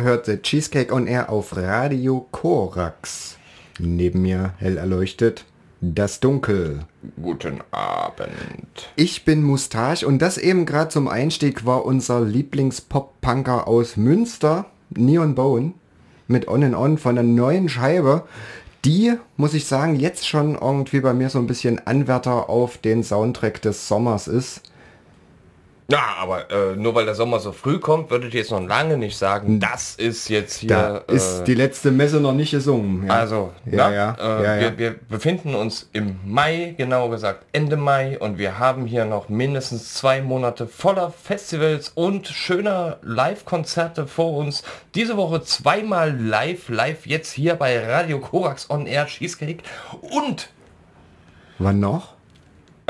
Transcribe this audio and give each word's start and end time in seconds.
Ihr 0.00 0.06
hört 0.06 0.24
The 0.24 0.38
Cheesecake 0.38 0.94
on 0.94 1.06
Air 1.06 1.28
auf 1.28 1.54
Radio 1.54 2.26
Korax. 2.30 3.36
Neben 3.78 4.22
mir, 4.22 4.54
hell 4.56 4.78
erleuchtet, 4.78 5.44
das 5.82 6.20
Dunkel. 6.20 6.86
Guten 7.20 7.60
Abend. 7.70 8.88
Ich 8.96 9.26
bin 9.26 9.42
Mustache 9.42 10.06
und 10.06 10.22
das 10.22 10.38
eben 10.38 10.64
gerade 10.64 10.88
zum 10.88 11.06
Einstieg 11.06 11.66
war 11.66 11.84
unser 11.84 12.22
Lieblings-Pop-Punker 12.22 13.68
aus 13.68 13.98
Münster, 13.98 14.64
Neon 14.88 15.34
Bone, 15.34 15.74
mit 16.28 16.48
On 16.48 16.64
and 16.64 16.76
On 16.76 16.96
von 16.96 17.16
der 17.16 17.24
neuen 17.24 17.68
Scheibe. 17.68 18.22
Die, 18.86 19.12
muss 19.36 19.52
ich 19.52 19.66
sagen, 19.66 19.96
jetzt 19.96 20.26
schon 20.26 20.54
irgendwie 20.54 21.00
bei 21.00 21.12
mir 21.12 21.28
so 21.28 21.38
ein 21.38 21.46
bisschen 21.46 21.78
Anwärter 21.86 22.48
auf 22.48 22.78
den 22.78 23.04
Soundtrack 23.04 23.60
des 23.60 23.86
Sommers 23.86 24.28
ist. 24.28 24.62
Ja, 25.90 26.16
aber 26.20 26.50
äh, 26.50 26.76
nur 26.76 26.94
weil 26.94 27.04
der 27.04 27.14
Sommer 27.14 27.40
so 27.40 27.52
früh 27.52 27.78
kommt, 27.78 28.10
würdet 28.10 28.32
ihr 28.34 28.40
jetzt 28.40 28.50
noch 28.50 28.66
lange 28.66 28.96
nicht 28.96 29.16
sagen, 29.16 29.58
das 29.58 29.96
ist 29.96 30.28
jetzt 30.28 30.58
hier... 30.58 30.68
Da 30.68 30.96
ist 31.12 31.40
äh, 31.40 31.44
die 31.44 31.54
letzte 31.54 31.90
Messe 31.90 32.20
noch 32.20 32.32
nicht 32.32 32.52
gesungen. 32.52 33.06
Ja. 33.06 33.12
Also, 33.14 33.52
ja, 33.64 33.72
na, 33.72 33.92
ja, 33.94 34.16
äh, 34.18 34.44
ja, 34.44 34.54
ja. 34.54 34.60
Wir, 34.60 34.78
wir 34.78 34.94
befinden 35.08 35.54
uns 35.54 35.88
im 35.92 36.16
Mai, 36.24 36.74
genauer 36.76 37.10
gesagt 37.10 37.44
Ende 37.52 37.76
Mai 37.76 38.18
und 38.18 38.38
wir 38.38 38.58
haben 38.58 38.86
hier 38.86 39.04
noch 39.04 39.28
mindestens 39.28 39.94
zwei 39.94 40.22
Monate 40.22 40.66
voller 40.66 41.10
Festivals 41.10 41.90
und 41.94 42.28
schöner 42.28 42.98
Live-Konzerte 43.02 44.06
vor 44.06 44.36
uns. 44.36 44.62
Diese 44.94 45.16
Woche 45.16 45.42
zweimal 45.42 46.16
live, 46.16 46.68
live 46.68 47.06
jetzt 47.06 47.32
hier 47.32 47.56
bei 47.56 47.84
Radio 47.84 48.20
Korax 48.20 48.70
On 48.70 48.86
Air 48.86 49.06
Cheesecake 49.06 49.62
und 50.00 50.50
Wann 51.58 51.78
noch? 51.78 52.14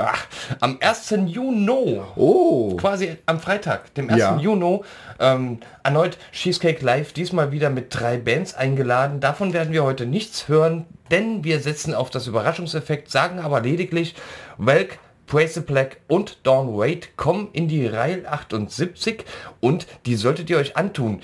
Ach, 0.06 0.26
am 0.60 0.78
1. 0.80 1.14
Juni 1.26 2.00
Oh, 2.16 2.76
quasi 2.76 3.16
am 3.26 3.40
Freitag, 3.40 3.94
dem 3.94 4.10
1. 4.10 4.18
Ja. 4.18 4.36
Juni, 4.38 4.80
ähm, 5.18 5.58
erneut 5.82 6.18
Cheesecake 6.32 6.84
Live, 6.84 7.12
diesmal 7.12 7.52
wieder 7.52 7.70
mit 7.70 7.86
drei 7.90 8.16
Bands 8.16 8.54
eingeladen. 8.54 9.20
Davon 9.20 9.52
werden 9.52 9.72
wir 9.72 9.84
heute 9.84 10.06
nichts 10.06 10.48
hören, 10.48 10.86
denn 11.10 11.44
wir 11.44 11.60
setzen 11.60 11.94
auf 11.94 12.10
das 12.10 12.26
Überraschungseffekt, 12.26 13.10
sagen 13.10 13.38
aber 13.38 13.60
lediglich, 13.60 14.14
Welk, 14.58 14.98
Praise 15.26 15.54
the 15.54 15.60
Black 15.60 16.00
und 16.08 16.38
Dawn 16.44 16.76
Wade 16.76 17.06
kommen 17.16 17.50
in 17.52 17.68
die 17.68 17.86
Reihe 17.86 18.28
78 18.28 19.24
und 19.60 19.86
die 20.04 20.16
solltet 20.16 20.50
ihr 20.50 20.58
euch 20.58 20.76
antun. 20.76 21.22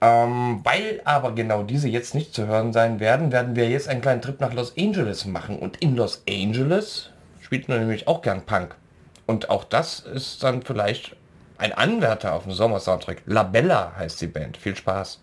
Ähm, 0.00 0.60
weil 0.62 1.00
aber 1.04 1.32
genau 1.32 1.64
diese 1.64 1.88
jetzt 1.88 2.14
nicht 2.14 2.32
zu 2.32 2.46
hören 2.46 2.72
sein 2.72 3.00
werden, 3.00 3.32
werden 3.32 3.56
wir 3.56 3.68
jetzt 3.68 3.88
einen 3.88 4.00
kleinen 4.00 4.22
Trip 4.22 4.40
nach 4.40 4.52
Los 4.52 4.74
Angeles 4.78 5.24
machen. 5.24 5.58
Und 5.58 5.78
in 5.78 5.96
Los 5.96 6.22
Angeles 6.28 7.10
spielt 7.48 7.66
man 7.66 7.78
nämlich 7.78 8.06
auch 8.06 8.20
gern 8.20 8.44
Punk. 8.44 8.74
Und 9.24 9.48
auch 9.48 9.64
das 9.64 10.00
ist 10.00 10.42
dann 10.42 10.60
vielleicht 10.60 11.16
ein 11.56 11.72
Anwärter 11.72 12.34
auf 12.34 12.42
den 12.42 12.52
Sommer-Soundtrack. 12.52 13.22
La 13.24 13.42
Bella 13.42 13.94
heißt 13.96 14.20
die 14.20 14.26
Band. 14.26 14.58
Viel 14.58 14.76
Spaß. 14.76 15.22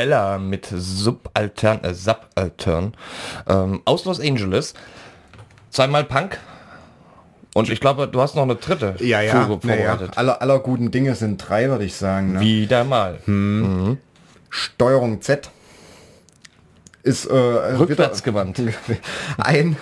Bella 0.00 0.38
mit 0.38 0.66
Subaltern, 0.74 1.84
äh, 1.84 1.92
Subaltern 1.92 2.94
ähm, 3.46 3.82
aus 3.84 4.06
Los 4.06 4.18
Angeles. 4.18 4.72
Zweimal 5.68 6.04
Punk. 6.04 6.38
Und 7.52 7.68
ich 7.68 7.80
glaube, 7.80 8.08
du 8.08 8.18
hast 8.18 8.34
noch 8.34 8.44
eine 8.44 8.54
dritte 8.54 8.94
Ja, 9.00 9.20
ja, 9.20 9.44
Fuge 9.44 9.68
ja, 9.68 9.74
ja. 9.74 9.90
vorbereitet. 9.90 10.16
Aller, 10.16 10.40
aller 10.40 10.58
guten 10.60 10.90
Dinge 10.90 11.14
sind 11.16 11.36
drei, 11.36 11.68
würde 11.68 11.84
ich 11.84 11.96
sagen. 11.96 12.32
Ne? 12.32 12.40
Wieder 12.40 12.84
mal. 12.84 13.18
Steuerung 14.48 15.20
Z 15.20 15.50
ist 17.02 17.26
äh, 17.26 17.34
Rückwärtsgewandt. 17.34 18.62
ein, 19.36 19.76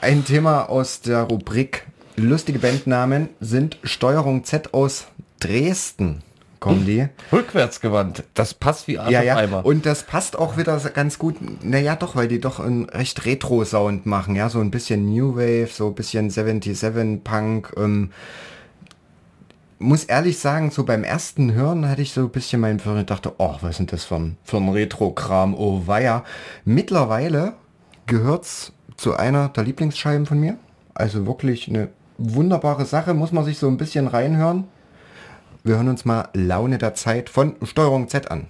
ein 0.00 0.24
Thema 0.24 0.70
aus 0.70 1.02
der 1.02 1.24
Rubrik 1.24 1.86
lustige 2.16 2.60
Bandnamen 2.60 3.28
sind 3.40 3.76
Steuerung 3.82 4.44
Z 4.44 4.72
aus 4.72 5.08
Dresden. 5.38 6.22
Kommen 6.62 6.86
die? 6.86 7.08
Rückwärtsgewandt. 7.32 8.22
Das 8.34 8.54
passt 8.54 8.86
wie 8.86 8.96
Arsch 8.96 9.10
Ja, 9.10 9.20
ja. 9.20 9.36
Eimer. 9.36 9.66
Und 9.66 9.84
das 9.84 10.04
passt 10.04 10.38
auch 10.38 10.56
wieder 10.56 10.78
ganz 10.78 11.18
gut. 11.18 11.36
Naja, 11.64 11.96
doch, 11.96 12.14
weil 12.14 12.28
die 12.28 12.40
doch 12.40 12.60
einen 12.60 12.84
recht 12.88 13.26
Retro-Sound 13.26 14.06
machen. 14.06 14.36
Ja, 14.36 14.48
so 14.48 14.60
ein 14.60 14.70
bisschen 14.70 15.12
New 15.12 15.34
Wave, 15.34 15.66
so 15.72 15.88
ein 15.88 15.94
bisschen 15.96 16.30
77 16.30 17.24
Punk. 17.24 17.72
Ähm, 17.76 18.10
muss 19.80 20.04
ehrlich 20.04 20.38
sagen, 20.38 20.70
so 20.70 20.84
beim 20.84 21.02
ersten 21.02 21.52
Hören 21.52 21.88
hatte 21.88 22.02
ich 22.02 22.12
so 22.12 22.20
ein 22.20 22.30
bisschen 22.30 22.60
meinen 22.60 22.78
Führer 22.78 23.00
und 23.00 23.10
dachte, 23.10 23.32
oh, 23.38 23.56
was 23.60 23.70
ist 23.70 23.78
denn 23.80 23.86
das 23.88 24.04
für 24.04 24.14
ein, 24.14 24.36
für 24.44 24.58
ein 24.58 24.68
Retro-Kram? 24.68 25.54
Oh, 25.54 25.82
weia. 25.86 26.22
Mittlerweile 26.64 27.54
gehört's 28.06 28.72
zu 28.96 29.16
einer 29.16 29.48
der 29.48 29.64
Lieblingsscheiben 29.64 30.26
von 30.26 30.38
mir. 30.38 30.58
Also 30.94 31.26
wirklich 31.26 31.68
eine 31.68 31.88
wunderbare 32.18 32.84
Sache, 32.84 33.14
muss 33.14 33.32
man 33.32 33.44
sich 33.44 33.58
so 33.58 33.66
ein 33.66 33.78
bisschen 33.78 34.06
reinhören. 34.06 34.68
Wir 35.64 35.76
hören 35.76 35.88
uns 35.88 36.04
mal 36.04 36.28
Laune 36.32 36.78
der 36.78 36.94
Zeit 36.94 37.30
von 37.30 37.54
Steuerung 37.62 38.08
Z 38.08 38.32
an. 38.32 38.48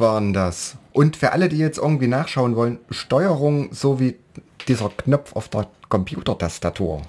Waren 0.00 0.32
das. 0.32 0.76
Und 0.92 1.16
für 1.16 1.32
alle, 1.32 1.48
die 1.48 1.58
jetzt 1.58 1.78
irgendwie 1.78 2.08
nachschauen 2.08 2.56
wollen, 2.56 2.78
Steuerung 2.90 3.72
so 3.72 4.00
wie 4.00 4.16
dieser 4.66 4.88
Knopf 4.88 5.36
auf 5.36 5.48
der 5.48 5.68
Computertastatur. 5.88 7.02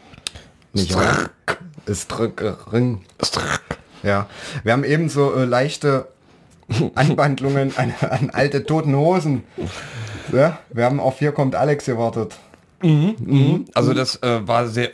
Nicht? 0.73 0.95
Ist 1.85 2.13
Ring. 2.71 3.01
Ja. 4.03 4.27
Wir 4.63 4.73
haben 4.73 4.83
ebenso 4.83 5.33
äh, 5.33 5.45
leichte 5.45 6.07
Anwandlungen 6.95 7.75
an, 7.75 7.93
an 8.01 8.29
alte 8.29 8.65
toten 8.65 8.95
Hosen. 8.95 9.43
Ja, 10.31 10.59
wir 10.69 10.85
haben 10.85 10.99
auf 10.99 11.19
hier 11.19 11.31
kommt 11.31 11.55
Alex 11.55 11.85
gewartet. 11.85 12.37
Also 13.73 13.93
das 13.93 14.21
äh, 14.21 14.47
war 14.47 14.67
sehr... 14.67 14.91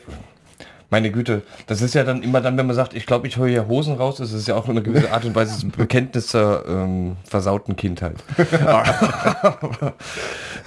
Meine 0.90 1.12
Güte, 1.12 1.42
das 1.66 1.82
ist 1.82 1.96
ja 1.96 2.06
dann 2.06 2.24
immer 2.24 2.40
dann, 2.40 2.58
wenn 2.58 2.66
man 2.66 2.76
sagt, 2.76 2.94
ich 2.94 3.06
glaube, 3.06 3.28
ich 3.28 3.36
höre 3.36 3.50
hier 3.50 3.68
Hosen 3.68 3.96
raus, 3.96 4.18
das 4.18 4.32
ist 4.32 4.48
ja 4.48 4.56
auch 4.56 4.70
eine 4.70 4.82
gewisse 4.82 5.12
Art 5.12 5.26
und 5.26 5.36
Weise 5.36 5.66
ein 5.66 5.72
Bekenntnis 5.72 6.28
zur 6.28 6.64
ähm, 6.66 7.18
versauten 7.26 7.76
Kindheit. 7.76 8.16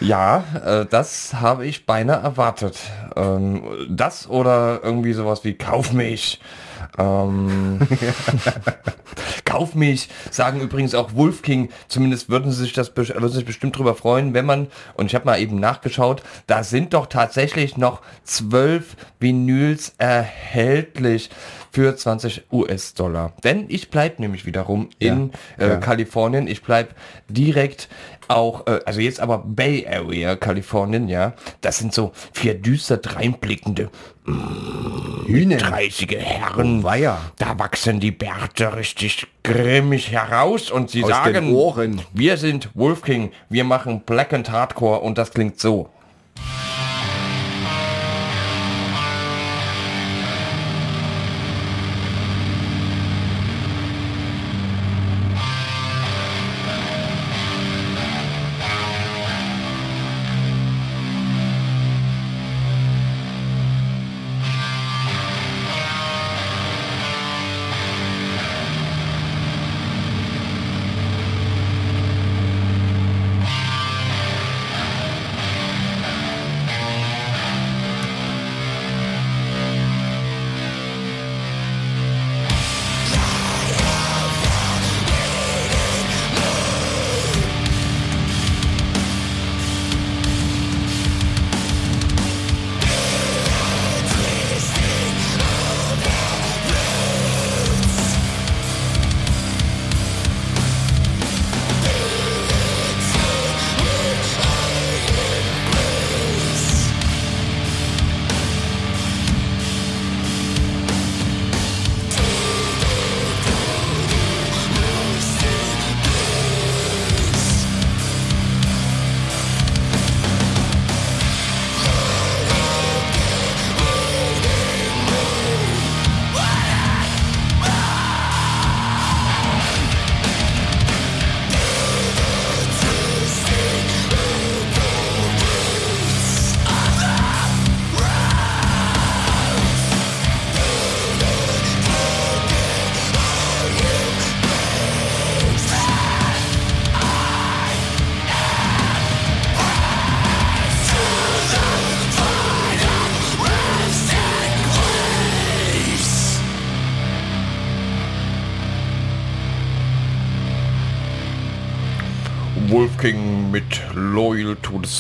ja, 0.01 0.45
äh, 0.63 0.85
das 0.85 1.35
habe 1.41 1.65
ich 1.65 1.87
beinahe 1.87 2.23
erwartet. 2.23 2.79
Ähm, 3.17 3.63
das 3.89 4.29
oder 4.29 4.81
irgendwie 4.83 5.15
sowas 5.15 5.43
wie 5.45 5.55
Kauf 5.55 5.95
mich. 5.95 6.39
Ähm, 6.99 7.81
Kauf 9.45 9.75
mich, 9.75 10.09
sagen 10.31 10.61
übrigens 10.61 10.95
auch 10.95 11.15
Wolfking, 11.15 11.71
zumindest 11.89 12.29
würden 12.29 12.53
sie 12.53 12.63
sich 12.63 12.73
das 12.73 12.97
würden 12.97 13.29
sich 13.29 13.45
bestimmt 13.45 13.77
drüber 13.77 13.95
freuen, 13.95 14.35
wenn 14.35 14.47
man, 14.47 14.69
und 14.95 15.07
ich 15.07 15.15
habe 15.15 15.25
mal 15.25 15.41
eben 15.41 15.59
nachgeschaut, 15.59 16.23
da 16.47 16.63
sind 16.63 16.95
doch 16.95 17.07
tatsächlich 17.07 17.77
noch 17.77 18.01
zwölf 18.25 18.97
Vinyls 19.19 19.95
erhältlich 19.99 21.31
für 21.73 21.95
20 21.97 22.53
US-Dollar. 22.53 23.33
Denn 23.45 23.67
ich 23.69 23.91
bleib 23.91 24.19
nämlich 24.19 24.47
wiederum 24.47 24.91
in 24.99 25.33
Ja, 25.59 25.67
äh, 25.67 25.69
ja. 25.71 25.77
Kalifornien, 25.77 26.47
ich 26.47 26.63
bleib 26.63 26.95
direkt 27.29 27.89
auch, 28.29 28.67
äh, 28.67 28.81
also 28.87 29.01
jetzt 29.01 29.21
aber 29.21 29.39
Bay 29.39 29.87
Area, 29.87 30.37
Kalifornien, 30.37 31.09
ja, 31.09 31.35
das 31.61 31.79
sind 31.79 31.93
so 31.93 32.13
vier 32.33 32.55
düster 32.55 32.97
dreinblickende 32.97 33.91
Hühner. 35.27 35.59
30 35.59 36.17
Herren. 36.19 36.81
Oh, 36.81 36.83
weia. 36.83 37.19
Da 37.39 37.59
wachsen 37.59 38.01
die 38.01 38.11
Bärte 38.11 38.77
richtig 38.77 39.27
grimmig 39.43 40.11
heraus 40.11 40.71
und 40.71 40.91
sie 40.91 41.05
Aus 41.05 41.11
sagen, 41.11 41.55
wir 42.13 42.37
sind 42.37 42.71
Wolfking, 42.75 43.31
wir 43.49 43.65
machen 43.65 44.03
Black 44.05 44.33
and 44.33 44.51
Hardcore 44.51 45.01
und 45.01 45.19
das 45.19 45.33
klingt 45.33 45.61
so. 45.61 45.89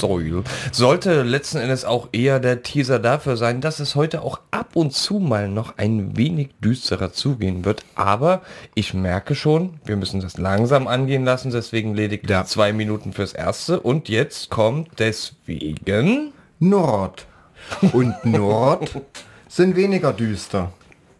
Soil. 0.00 0.42
Sollte 0.72 1.22
letzten 1.22 1.58
Endes 1.58 1.84
auch 1.84 2.08
eher 2.12 2.40
der 2.40 2.62
Teaser 2.62 2.98
dafür 2.98 3.36
sein, 3.36 3.60
dass 3.60 3.80
es 3.80 3.94
heute 3.94 4.22
auch 4.22 4.40
ab 4.50 4.70
und 4.74 4.92
zu 4.92 5.18
mal 5.18 5.48
noch 5.48 5.76
ein 5.78 6.16
wenig 6.16 6.50
düsterer 6.60 7.12
zugehen 7.12 7.64
wird. 7.64 7.84
Aber 7.94 8.42
ich 8.74 8.94
merke 8.94 9.34
schon, 9.34 9.74
wir 9.84 9.96
müssen 9.96 10.20
das 10.20 10.38
langsam 10.38 10.86
angehen 10.88 11.24
lassen, 11.24 11.50
deswegen 11.50 11.94
lediglich 11.94 12.30
Ja. 12.30 12.44
zwei 12.44 12.72
Minuten 12.72 13.12
fürs 13.12 13.32
Erste. 13.32 13.80
Und 13.80 14.08
jetzt 14.08 14.50
kommt 14.50 14.88
deswegen... 14.98 16.32
Nord. 16.58 17.26
Und 17.92 18.14
Nord 18.24 18.90
sind 19.48 19.76
weniger 19.76 20.12
düster. 20.12 20.72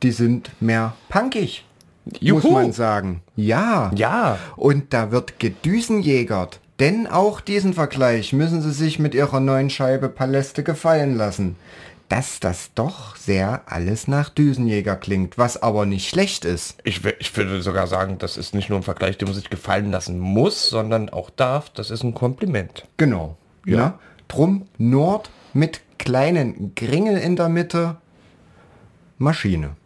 Die 0.02 0.12
sind 0.12 0.50
mehr 0.60 0.94
punkig, 1.08 1.64
muss 2.06 2.20
Juhu. 2.20 2.52
man 2.52 2.72
sagen. 2.72 3.22
Ja. 3.36 3.90
Ja. 3.94 4.38
Und 4.56 4.92
da 4.94 5.10
wird 5.10 5.38
gedüsenjägert. 5.38 6.60
Denn 6.80 7.06
auch 7.06 7.42
diesen 7.42 7.74
Vergleich 7.74 8.32
müssen 8.32 8.62
sie 8.62 8.72
sich 8.72 8.98
mit 8.98 9.14
ihrer 9.14 9.38
neuen 9.38 9.68
Scheibe 9.68 10.08
Paläste 10.08 10.62
gefallen 10.62 11.14
lassen. 11.14 11.56
Dass 12.08 12.40
das 12.40 12.72
doch 12.74 13.16
sehr 13.16 13.62
alles 13.66 14.08
nach 14.08 14.30
Düsenjäger 14.30 14.96
klingt, 14.96 15.36
was 15.36 15.62
aber 15.62 15.84
nicht 15.84 16.08
schlecht 16.08 16.46
ist. 16.46 16.78
Ich, 16.82 17.04
ich 17.04 17.36
würde 17.36 17.60
sogar 17.60 17.86
sagen, 17.86 18.16
das 18.18 18.38
ist 18.38 18.54
nicht 18.54 18.70
nur 18.70 18.78
ein 18.78 18.82
Vergleich, 18.82 19.18
den 19.18 19.28
man 19.28 19.34
sich 19.34 19.50
gefallen 19.50 19.90
lassen 19.90 20.18
muss, 20.18 20.70
sondern 20.70 21.10
auch 21.10 21.28
darf. 21.28 21.68
Das 21.68 21.90
ist 21.90 22.02
ein 22.02 22.14
Kompliment. 22.14 22.88
Genau. 22.96 23.36
Ja. 23.66 23.98
Drum 24.26 24.66
Nord 24.78 25.30
mit 25.52 25.82
kleinen 25.98 26.74
Gringel 26.74 27.18
in 27.18 27.36
der 27.36 27.50
Mitte. 27.50 27.98
Maschine. 29.18 29.76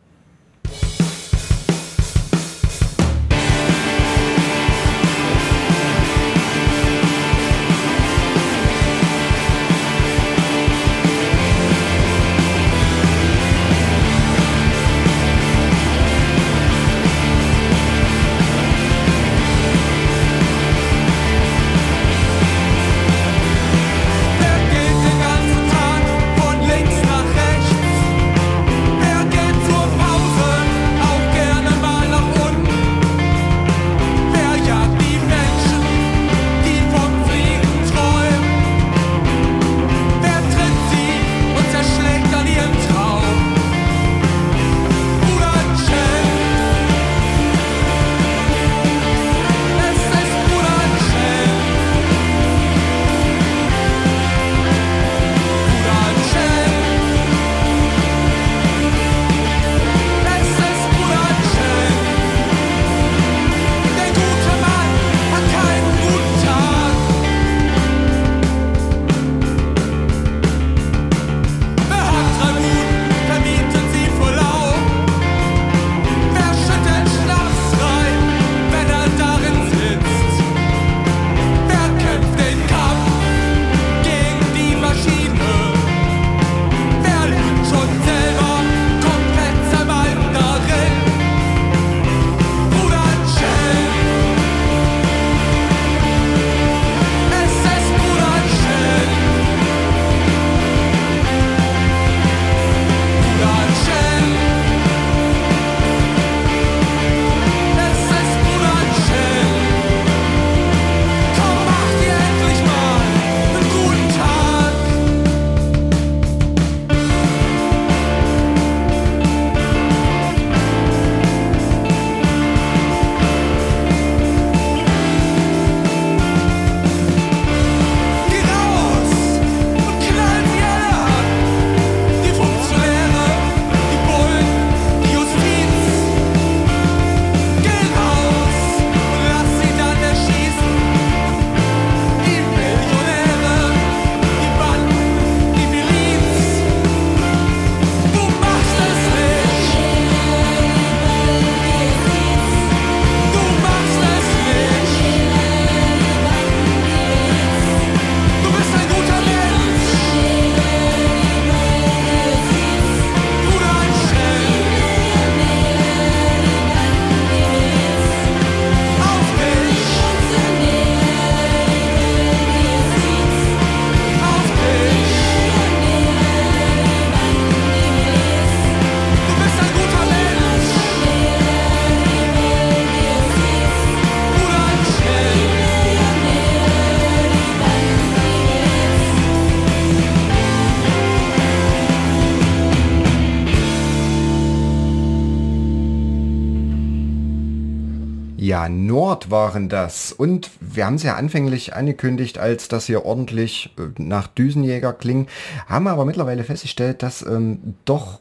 Nord 199.14 199.30
waren 199.30 199.68
das. 199.68 200.12
Und 200.12 200.50
wir 200.60 200.86
haben 200.86 200.96
es 200.96 201.04
ja 201.04 201.14
anfänglich 201.14 201.76
angekündigt, 201.76 202.38
als 202.38 202.66
das 202.66 202.86
hier 202.86 203.04
ordentlich 203.04 203.72
äh, 203.78 204.02
nach 204.02 204.26
Düsenjäger 204.26 204.92
klingen, 204.92 205.28
haben 205.68 205.86
aber 205.86 206.04
mittlerweile 206.04 206.42
festgestellt, 206.42 207.04
dass 207.04 207.22
ähm, 207.22 207.76
doch 207.84 208.18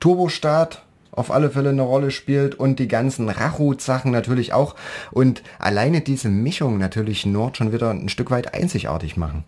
Turbostart 0.00 0.82
auf 1.12 1.30
alle 1.30 1.50
Fälle 1.50 1.68
eine 1.70 1.82
Rolle 1.82 2.10
spielt 2.10 2.56
und 2.56 2.80
die 2.80 2.88
ganzen 2.88 3.28
Rachut-Sachen 3.28 4.10
natürlich 4.10 4.52
auch. 4.52 4.74
Und 5.12 5.44
alleine 5.60 6.00
diese 6.00 6.30
Mischung 6.30 6.78
natürlich 6.78 7.24
Nord 7.24 7.56
schon 7.56 7.72
wieder 7.72 7.90
ein 7.90 8.08
Stück 8.08 8.32
weit 8.32 8.54
einzigartig 8.54 9.16
machen. 9.16 9.44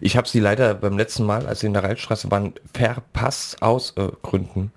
Ich 0.00 0.16
habe 0.16 0.28
sie 0.28 0.38
leider 0.38 0.74
beim 0.74 0.96
letzten 0.96 1.26
Mal, 1.26 1.46
als 1.46 1.60
sie 1.60 1.66
in 1.66 1.72
der 1.72 1.82
Reitstraße 1.82 2.30
waren, 2.30 2.54
verpasst 2.72 3.60
aus 3.60 3.92
äh, 3.96 4.08
Gründen. 4.22 4.70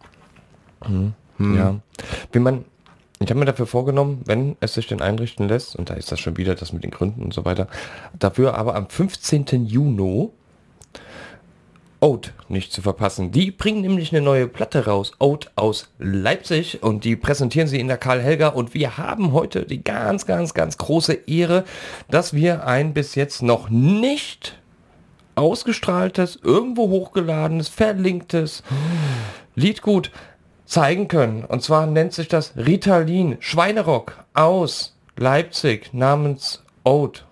Hm. 0.84 1.14
Ja. 1.40 1.76
Wie 2.32 2.40
man, 2.40 2.66
ich 3.20 3.30
habe 3.30 3.40
mir 3.40 3.46
dafür 3.46 3.66
vorgenommen, 3.66 4.22
wenn 4.26 4.56
es 4.60 4.76
sich 4.76 4.88
denn 4.88 5.02
einrichten 5.02 5.48
lässt, 5.48 5.76
und 5.76 5.90
da 5.90 5.96
ist 5.96 6.12
das 6.12 6.20
schon 6.20 6.38
wieder 6.38 6.56
das 6.56 6.74
mit 6.74 6.84
den 6.84 6.92
Gründen 6.92 7.24
und 7.24 7.34
so 7.34 7.46
weiter, 7.46 7.68
dafür 8.18 8.56
aber 8.56 8.76
am 8.76 8.90
15. 8.90 9.66
Juni 9.66 10.30
Oat 12.00 12.34
nicht 12.48 12.72
zu 12.72 12.84
verpassen. 12.84 13.32
Die 13.32 13.50
bringen 13.50 13.82
nämlich 13.82 14.14
eine 14.14 14.24
neue 14.24 14.48
Platte 14.48 14.86
raus, 14.86 15.14
Oat 15.18 15.50
aus 15.56 15.90
Leipzig 15.98 16.84
und 16.84 17.04
die 17.04 17.16
präsentieren 17.16 17.68
sie 17.68 17.80
in 17.80 17.88
der 17.88 17.98
Karl 17.98 18.22
Helga 18.22 18.50
und 18.50 18.76
wir 18.76 18.98
haben 18.98 19.34
heute 19.34 19.66
die 19.66 19.84
ganz, 19.84 20.28
ganz, 20.28 20.54
ganz 20.54 20.78
große 20.78 21.14
Ehre, 21.26 21.64
dass 22.10 22.34
wir 22.34 22.68
ein 22.68 22.94
bis 22.94 23.16
jetzt 23.16 23.42
noch 23.42 23.70
nicht 23.70 24.60
ausgestrahltes, 25.34 26.40
irgendwo 26.44 26.90
hochgeladenes, 26.90 27.68
verlinktes 27.68 28.62
Liedgut 29.56 30.12
zeigen 30.68 31.08
können. 31.08 31.44
Und 31.44 31.64
zwar 31.64 31.88
nennt 31.88 32.14
sich 32.14 32.28
das 32.28 32.56
Ritalin 32.56 33.38
Schweinerock 33.40 34.24
aus 34.34 34.96
Leipzig 35.16 35.94
namens 35.94 36.64
Oat. 36.84 37.27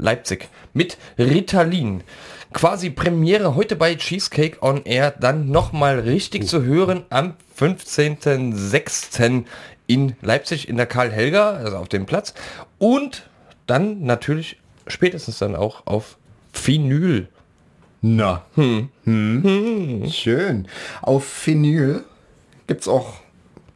Leipzig 0.00 0.48
mit 0.72 0.98
Ritalin. 1.18 2.02
Quasi 2.52 2.90
Premiere 2.90 3.54
heute 3.54 3.76
bei 3.76 3.94
Cheesecake 3.94 4.58
on 4.60 4.84
Air, 4.84 5.12
dann 5.12 5.50
nochmal 5.50 6.00
richtig 6.00 6.48
zu 6.48 6.64
hören 6.64 7.04
am 7.10 7.34
15.06. 7.58 9.44
in 9.86 10.16
Leipzig 10.20 10.68
in 10.68 10.76
der 10.76 10.86
Karl 10.86 11.12
Helga, 11.12 11.50
also 11.50 11.76
auf 11.76 11.88
dem 11.88 12.06
Platz. 12.06 12.34
Und 12.78 13.28
dann 13.66 14.02
natürlich 14.02 14.56
spätestens 14.88 15.38
dann 15.38 15.54
auch 15.54 15.86
auf 15.86 16.16
Vinyl. 16.52 17.28
Na. 18.02 18.44
Hm. 18.54 20.08
Schön. 20.10 20.66
Auf 21.02 21.46
Vinyl 21.46 22.04
gibt's 22.66 22.88
auch 22.88 23.14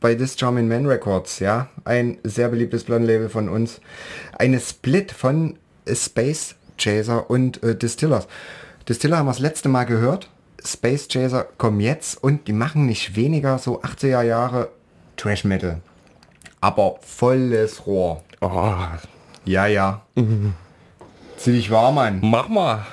bei 0.01 0.15
This 0.15 0.37
Charming 0.39 0.69
Man 0.69 0.87
Records, 0.87 1.39
ja, 1.39 1.69
ein 1.85 2.19
sehr 2.25 2.49
beliebtes 2.49 2.85
Plattenlabel 2.85 3.29
von 3.29 3.49
uns, 3.49 3.81
eine 4.39 4.61
Split 4.61 5.13
von 5.13 5.59
Space 5.93 6.55
Chaser 6.79 7.29
und 7.31 7.63
äh, 7.63 7.77
Distillers. 7.77 8.27
Distiller 8.89 9.19
haben 9.19 9.27
wir 9.27 9.33
das 9.33 9.39
letzte 9.41 9.69
Mal 9.69 9.85
gehört. 9.85 10.29
Space 10.65 11.09
Chaser 11.09 11.47
kommen 11.59 11.81
jetzt 11.81 12.23
und 12.23 12.49
die 12.49 12.53
machen 12.53 12.87
nicht 12.87 13.17
weniger 13.17 13.59
so 13.59 13.83
80er 13.83 14.23
Jahre 14.23 14.71
Trash 15.17 15.45
Metal. 15.45 15.81
Aber 16.61 16.97
volles 17.03 17.87
Rohr. 17.87 18.23
Oh, 18.41 18.75
Ja, 19.45 19.67
ja. 19.67 20.03
Zieh 21.37 21.53
dich 21.53 21.71
warm 21.71 21.99
an. 21.99 22.21
mach 22.23 22.49
mal. 22.49 22.87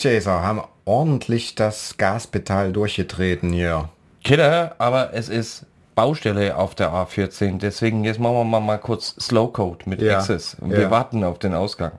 Space 0.00 0.24
Chaser 0.24 0.42
haben 0.42 0.62
ordentlich 0.84 1.54
das 1.54 1.96
Gaspedal 1.96 2.72
durchgetreten 2.72 3.52
hier. 3.52 3.88
Killer, 4.24 4.74
aber 4.78 5.12
es 5.14 5.28
ist 5.28 5.66
Baustelle 5.94 6.56
auf 6.56 6.74
der 6.74 6.90
A14. 6.90 7.58
Deswegen 7.58 8.04
jetzt 8.04 8.18
machen 8.18 8.34
wir 8.34 8.44
mal, 8.44 8.60
mal 8.60 8.78
kurz 8.78 9.14
Slow 9.20 9.52
Code 9.52 9.88
mit 9.88 10.00
Ja, 10.00 10.18
Access. 10.18 10.56
Und 10.60 10.70
ja. 10.70 10.78
wir 10.78 10.90
warten 10.90 11.24
auf 11.24 11.38
den 11.38 11.54
Ausgang. 11.54 11.92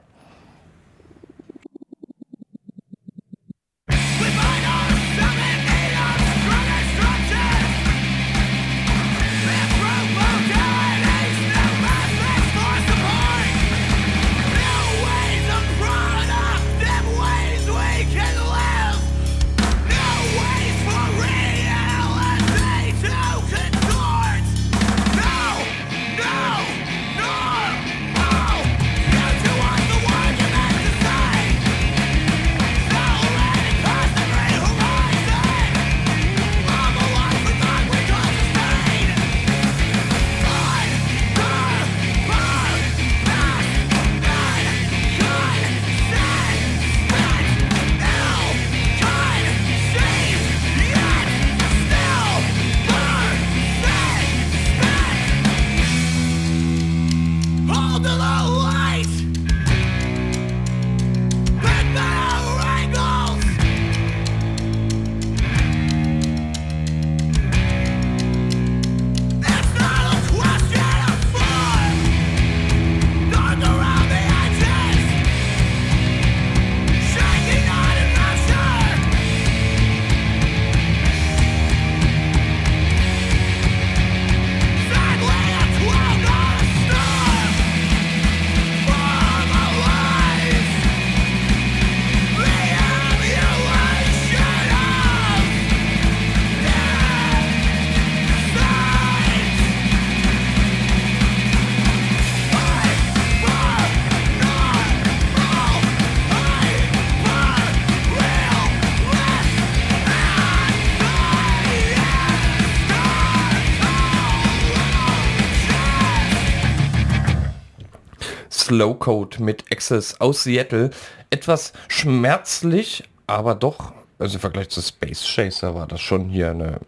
Slow 118.72 118.94
Code 118.94 119.44
mit 119.44 119.66
Access 119.70 120.22
aus 120.22 120.44
Seattle. 120.44 120.92
Etwas 121.30 121.74
schmerzlich, 121.90 123.04
aber 123.28 123.54
doch, 123.54 123.92
also 124.18 124.36
im 124.36 124.40
Vergleich 124.40 124.70
zu 124.70 124.82
Space 124.82 125.26
Chaser 125.26 125.76
war 125.76 125.88
das 125.88 126.00
schon 126.00 126.30
hier 126.30 126.52
eine 126.52 126.80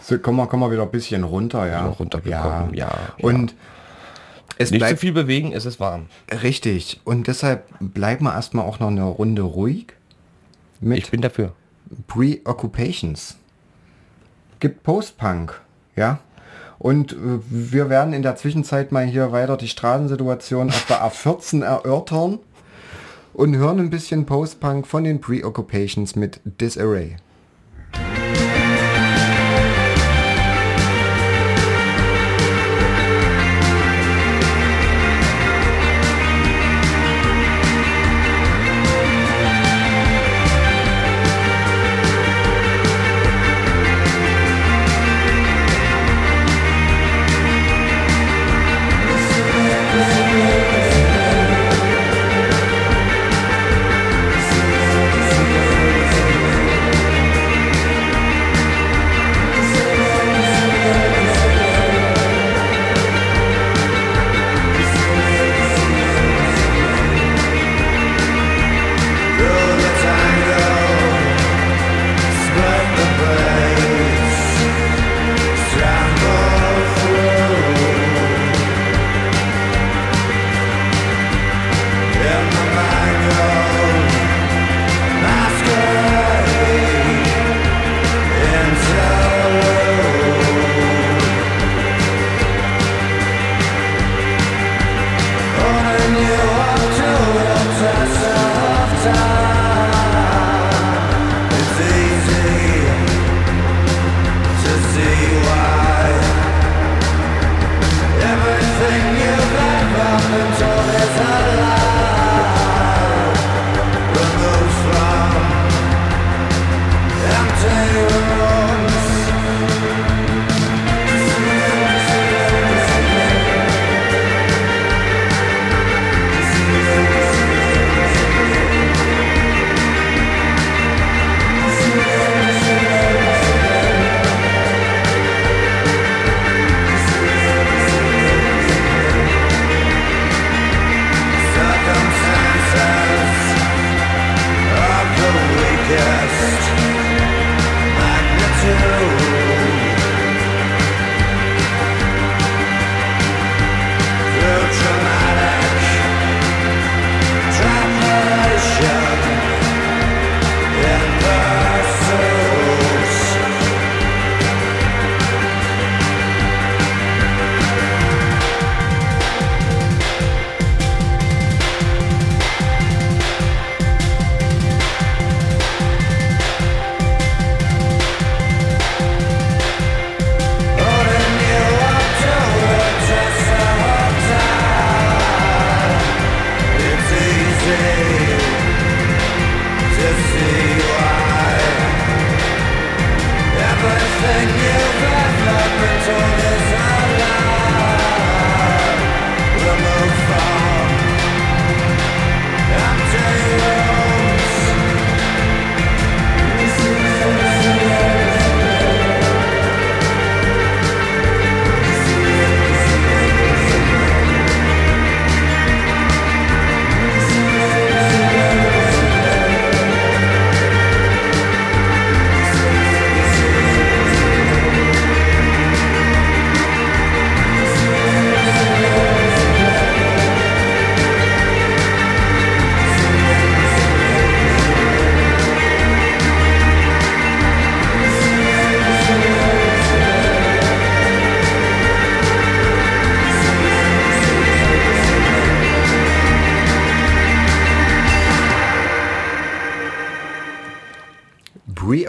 So, 0.00 0.18
kommen 0.18 0.38
wir, 0.38 0.46
kommen 0.46 0.62
wir 0.62 0.70
wieder 0.70 0.84
ein 0.84 0.90
bisschen 0.90 1.22
runter, 1.24 1.66
ja. 1.66 1.84
runtergekommen, 1.84 2.72
ja, 2.72 2.90
Und 3.20 3.54
es 4.56 4.70
nicht 4.70 4.80
zu 4.80 4.86
bleibt 4.86 5.00
viel 5.00 5.12
bewegen, 5.12 5.52
es 5.52 5.66
ist 5.66 5.78
warm. 5.78 6.06
richtig. 6.42 7.02
Und 7.04 7.26
deshalb 7.26 7.66
bleiben 7.80 8.24
wir 8.24 8.32
erstmal 8.32 8.64
auch 8.64 8.78
noch 8.78 8.88
eine 8.88 9.04
Runde 9.04 9.42
ruhig 9.42 9.88
mit 10.80 10.96
Ich 10.96 11.10
bin 11.10 11.20
dafür. 11.20 11.52
Preoccupations. 12.06 13.36
Gibt 14.58 14.82
Post-Punk, 14.82 15.60
ja. 15.96 16.20
Und 16.78 17.12
äh, 17.12 17.16
wir 17.48 17.88
werden 17.88 18.12
in 18.12 18.22
der 18.22 18.36
Zwischenzeit 18.36 18.92
mal 18.92 19.04
hier 19.04 19.32
weiter 19.32 19.56
die 19.56 19.68
Straßensituation 19.68 20.68
auf 20.68 20.86
der 20.86 21.04
A14 21.04 21.62
erörtern 21.64 22.38
und 23.32 23.56
hören 23.56 23.80
ein 23.80 23.90
bisschen 23.90 24.26
Post-Punk 24.26 24.86
von 24.86 25.04
den 25.04 25.20
Preoccupations 25.20 26.16
mit 26.16 26.40
Disarray. 26.44 27.16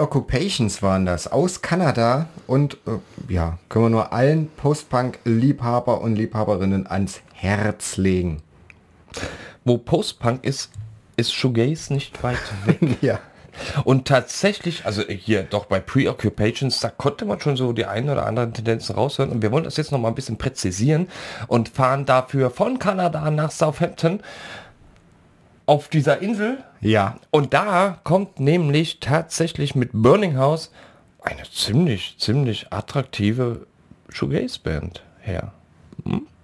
Preoccupations 0.05 0.83
waren 0.83 1.07
das 1.07 1.31
aus 1.31 1.63
Kanada 1.63 2.27
und 2.45 2.77
äh, 2.85 3.33
ja, 3.33 3.57
können 3.69 3.85
wir 3.85 3.89
nur 3.89 4.13
allen 4.13 4.49
Post-Punk-Liebhaber 4.49 5.99
und 6.01 6.15
Liebhaberinnen 6.15 6.85
ans 6.85 7.21
Herz 7.33 7.97
legen. 7.97 8.43
Wo 9.63 9.79
Post-Punk 9.79 10.43
ist, 10.43 10.69
ist 11.17 11.33
Shoegaze 11.33 11.91
nicht 11.91 12.21
weit 12.21 12.37
weg. 12.65 12.97
Ja. 13.01 13.19
Und 13.83 14.07
tatsächlich, 14.07 14.85
also 14.85 15.01
hier 15.01 15.41
doch 15.41 15.65
bei 15.65 15.79
Preoccupations, 15.79 16.79
da 16.81 16.89
konnte 16.89 17.25
man 17.25 17.39
schon 17.39 17.57
so 17.57 17.73
die 17.73 17.85
eine 17.85 18.11
oder 18.11 18.27
andere 18.27 18.51
Tendenzen 18.51 18.93
raushören. 18.93 19.31
Und 19.31 19.41
wir 19.41 19.51
wollen 19.51 19.63
das 19.63 19.77
jetzt 19.77 19.91
noch 19.91 19.99
mal 19.99 20.09
ein 20.09 20.15
bisschen 20.15 20.37
präzisieren 20.37 21.07
und 21.47 21.69
fahren 21.69 22.05
dafür 22.05 22.51
von 22.51 22.77
Kanada 22.77 23.31
nach 23.31 23.49
Southampton 23.49 24.19
auf 25.65 25.87
dieser 25.87 26.21
Insel. 26.21 26.63
Ja. 26.81 27.17
Und 27.31 27.53
da 27.53 27.99
kommt 28.03 28.39
nämlich 28.39 28.99
tatsächlich 28.99 29.75
mit 29.75 29.91
Burning 29.93 30.37
House 30.37 30.71
eine 31.21 31.43
ziemlich, 31.51 32.17
ziemlich 32.19 32.71
attraktive 32.71 33.65
Shoegaze-Band 34.09 35.03
her. 35.21 35.53
Thank 36.03 36.34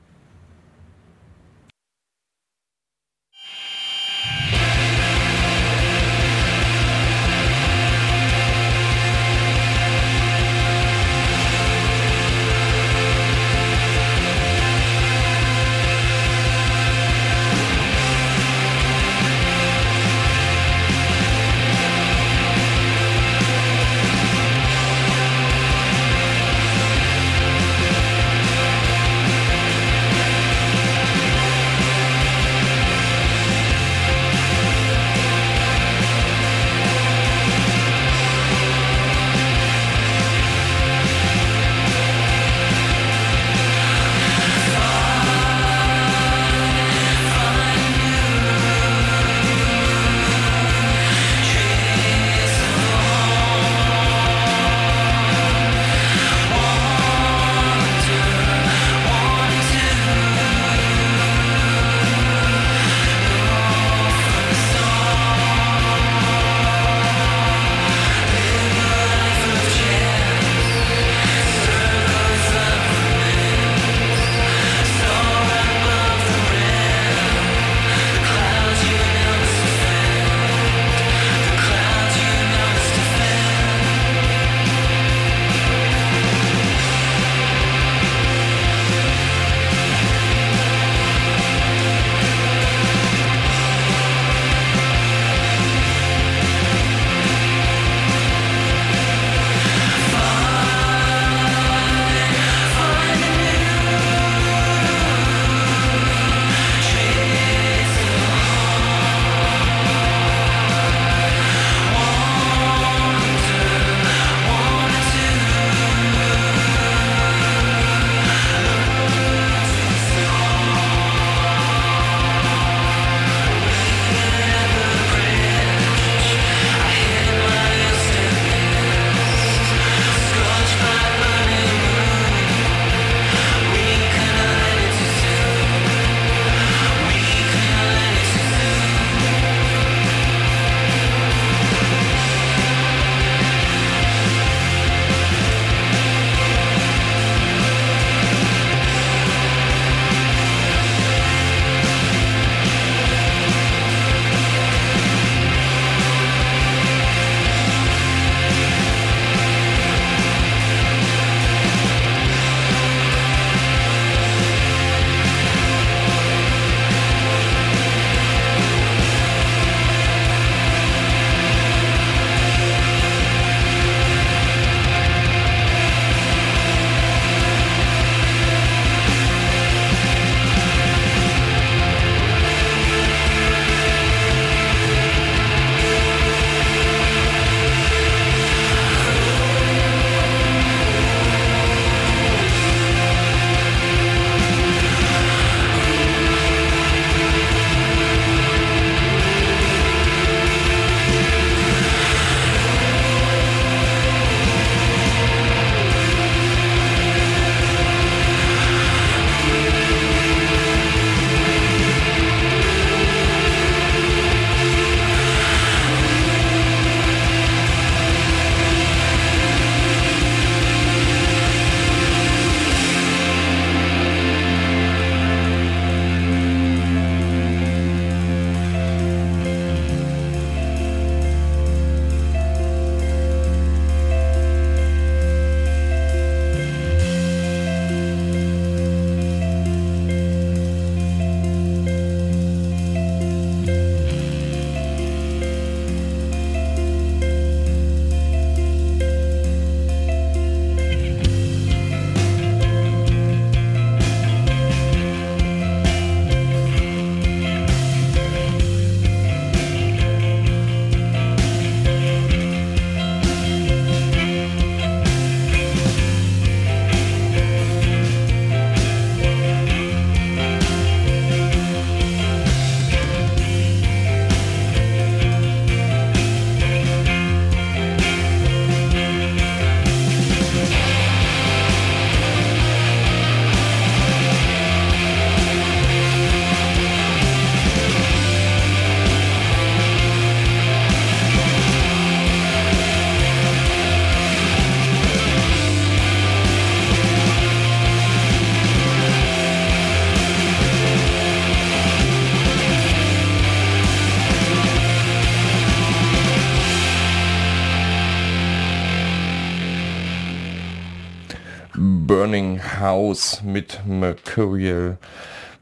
House 313.01 313.41
mit 313.43 313.79
Mercurial. 313.87 314.99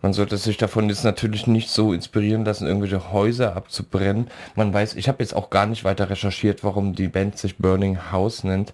Man 0.01 0.11
sollte 0.11 0.35
sich 0.35 0.57
davon 0.57 0.89
jetzt 0.89 1.05
natürlich 1.05 1.47
nicht 1.47 1.69
so 1.69 1.93
inspirieren 1.93 2.43
lassen, 2.43 2.67
irgendwelche 2.67 3.13
Häuser 3.13 3.55
abzubrennen. 3.55 4.27
Man 4.55 4.73
weiß, 4.73 4.95
ich 4.95 5.07
habe 5.07 5.23
jetzt 5.23 5.33
auch 5.33 5.49
gar 5.49 5.65
nicht 5.65 5.85
weiter 5.85 6.09
recherchiert, 6.09 6.65
warum 6.65 6.95
die 6.95 7.07
Band 7.07 7.37
sich 7.37 7.57
Burning 7.57 8.11
House 8.11 8.43
nennt. 8.43 8.73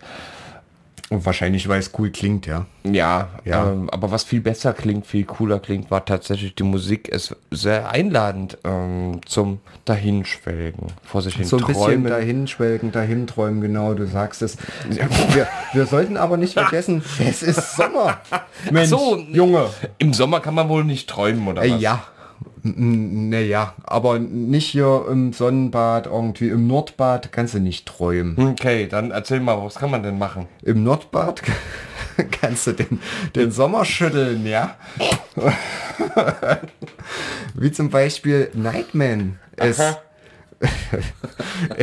Und 1.12 1.24
wahrscheinlich, 1.24 1.68
weil 1.68 1.80
es 1.80 1.91
cool 1.99 2.10
klingt, 2.10 2.47
ja. 2.47 2.66
Ja, 2.84 3.30
Ja. 3.43 3.72
Ähm, 3.72 3.91
aber 3.91 4.10
was 4.10 4.24
viel 4.24 4.41
besser 4.41 4.74
klingt, 4.74 5.06
viel 5.06 5.24
cooler 5.24 5.60
klingt, 5.60 5.91
war 5.91 6.03
tatsächlich 6.03 6.56
die 6.56 6.64
Musik. 6.64 7.08
ist 7.08 7.36
sehr 7.51 7.91
einladend 7.91 8.58
ähm, 8.64 9.22
zum 9.26 9.60
Dahinschwelgen, 9.86 10.88
vor 11.03 11.22
sich 11.22 11.36
hin 11.36 11.45
So 11.45 11.58
ein 11.58 11.66
bisschen 11.66 12.06
dahinschwelgen, 12.06 12.91
dahinträumen, 12.91 13.62
genau, 13.62 13.93
du 13.93 14.08
sagst 14.08 14.41
es. 14.41 14.58
Wir, 14.89 15.47
wir 15.74 15.86
sollten 15.86 16.18
aber 16.18 16.38
nicht 16.38 16.53
vergessen, 16.53 17.03
es 17.20 17.43
ist 17.43 17.76
Sommer. 17.76 18.20
Mensch, 18.72 18.89
so, 18.89 19.18
Junge. 19.18 19.68
Im 19.99 20.12
Sommer 20.14 20.39
kann 20.39 20.56
man 20.56 20.70
wohl 20.70 20.84
nicht 20.86 21.08
träumen, 21.08 21.47
oder 21.47 21.64
Äh, 21.64 21.72
was? 21.74 21.82
ja. 21.82 22.03
Naja, 22.68 23.76
aber 23.84 24.18
nicht 24.18 24.66
hier 24.66 25.05
im 25.07 25.34
Sonnenbad, 25.34 26.07
irgendwie 26.07 26.49
im 26.49 26.66
Nordbad 26.66 27.32
kannst 27.32 27.53
du 27.53 27.59
nicht 27.59 27.86
träumen. 27.86 28.53
Okay, 28.53 28.88
dann 28.88 29.11
erzähl 29.11 29.39
mal, 29.39 29.63
was 29.63 29.76
kann 29.76 29.91
man 29.91 30.01
denn 30.01 30.18
machen? 30.18 30.47
Im 30.63 30.84
Nordbad 30.84 31.43
kannst 32.41 32.66
du 32.66 32.72
den, 32.72 32.99
den 33.36 33.51
Sommer 33.51 33.86
schütteln, 33.86 34.47
ja. 34.47 34.78
Wie 37.53 37.72
zum 37.72 37.91
Beispiel 37.91 38.49
Nightman 38.55 39.38
es, 39.57 39.78
es 39.78 39.97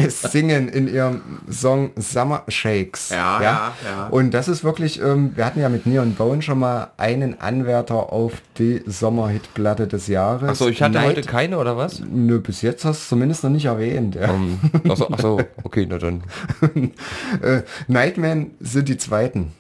singen 0.09 0.69
in 0.69 0.89
ihrem 0.89 1.21
Song 1.51 1.91
Summer 1.97 2.43
Shakes. 2.49 3.11
Ja, 3.11 3.43
ja, 3.43 3.73
ja. 3.85 4.07
Und 4.09 4.33
das 4.33 4.49
ist 4.49 4.65
wirklich, 4.65 5.01
ähm, 5.01 5.33
wir 5.35 5.45
hatten 5.45 5.61
ja 5.61 5.69
mit 5.69 5.87
Neon 5.87 6.15
Bone 6.15 6.43
schon 6.43 6.59
mal 6.59 6.91
einen 6.97 7.41
Anwärter 7.41 8.13
auf 8.13 8.33
die 8.59 8.83
Sommerhitplatte 8.87 9.87
des 9.87 10.07
Jahres. 10.07 10.49
Achso, 10.49 10.69
ich 10.69 10.83
hatte 10.83 10.95
Night- 10.95 11.07
heute 11.17 11.23
keine, 11.23 11.59
oder 11.59 11.77
was? 11.77 12.01
Nö, 12.01 12.39
bis 12.41 12.63
jetzt 12.63 12.85
hast 12.85 12.99
du 12.99 13.03
es 13.03 13.09
zumindest 13.09 13.45
noch 13.45 13.51
nicht 13.51 13.67
erwähnt. 13.67 14.15
Ja. 14.15 14.33
Ähm, 14.33 14.59
achso, 14.89 15.09
achso, 15.09 15.41
okay, 15.65 15.87
na 15.89 15.99
dann. 15.99 16.23
Äh, 17.43 17.63
Nightman 17.89 18.53
sind 18.61 18.89
die 18.89 18.97
zweiten. 18.99 19.53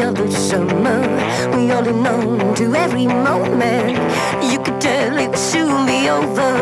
Of 0.00 0.14
the 0.14 0.30
summer. 0.30 1.00
We 1.54 1.70
all 1.70 1.86
on 2.06 2.54
to 2.56 2.74
every 2.74 3.06
moment. 3.06 3.98
You 4.50 4.58
could 4.58 4.80
tell 4.80 5.18
it 5.18 5.28
would 5.28 5.38
soon 5.38 5.86
be 5.86 6.08
over. 6.08 6.52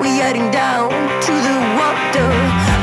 We're 0.00 0.22
heading 0.22 0.50
down 0.50 0.90
to 0.90 1.32
the 1.32 1.56
water. 1.78 2.77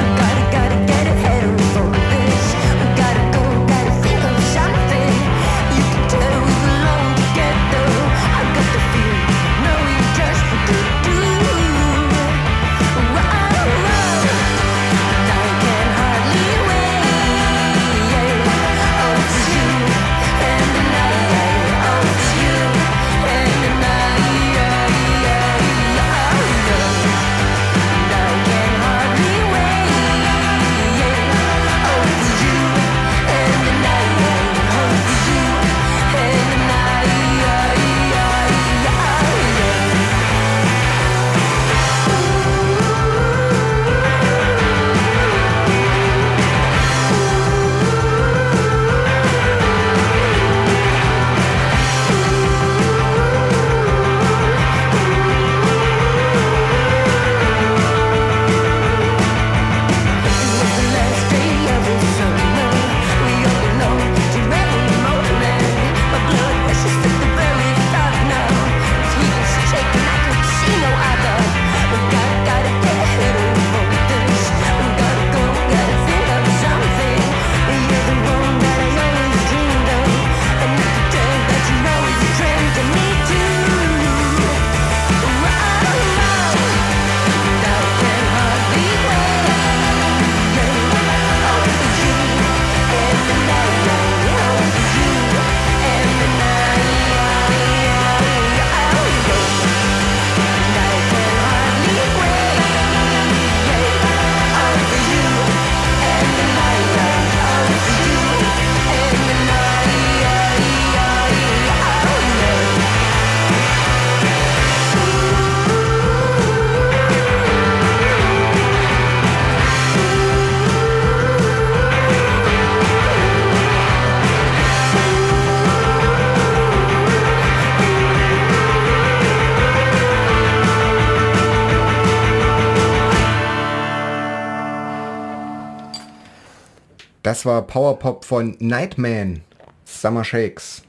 War 137.45 137.61
Powerpop 137.61 138.25
von 138.25 138.55
Nightman. 138.59 139.41
Summer 139.85 140.23
Shakes. 140.23 140.83